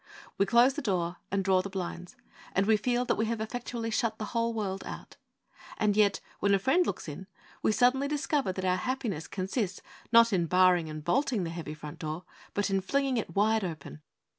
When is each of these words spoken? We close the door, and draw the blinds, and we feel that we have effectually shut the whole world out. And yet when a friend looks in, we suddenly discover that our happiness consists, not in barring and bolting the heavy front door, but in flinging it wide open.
We 0.39 0.47
close 0.47 0.73
the 0.73 0.81
door, 0.81 1.17
and 1.29 1.43
draw 1.45 1.61
the 1.61 1.69
blinds, 1.69 2.15
and 2.55 2.65
we 2.65 2.75
feel 2.75 3.05
that 3.05 3.19
we 3.19 3.27
have 3.27 3.39
effectually 3.39 3.91
shut 3.91 4.17
the 4.17 4.25
whole 4.33 4.51
world 4.51 4.83
out. 4.83 5.15
And 5.77 5.95
yet 5.95 6.21
when 6.39 6.55
a 6.55 6.57
friend 6.57 6.87
looks 6.87 7.07
in, 7.07 7.27
we 7.61 7.71
suddenly 7.71 8.07
discover 8.07 8.51
that 8.51 8.65
our 8.65 8.77
happiness 8.77 9.27
consists, 9.27 9.83
not 10.11 10.33
in 10.33 10.47
barring 10.47 10.89
and 10.89 11.03
bolting 11.03 11.43
the 11.43 11.51
heavy 11.51 11.75
front 11.75 11.99
door, 11.99 12.23
but 12.55 12.71
in 12.71 12.81
flinging 12.81 13.17
it 13.17 13.35
wide 13.35 13.63
open. 13.63 14.01